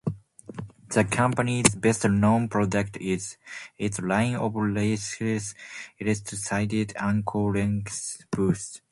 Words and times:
The 0.95 1.03
company's 1.03 1.75
best-known 1.75 2.49
product 2.49 2.97
is 2.97 3.37
its 3.77 3.99
line 3.99 4.33
of 4.33 4.53
laceless, 4.53 5.53
elastic-sided, 5.99 6.93
ankle-length 6.95 8.25
boots. 8.31 8.81